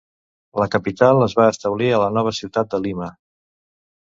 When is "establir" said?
1.57-1.91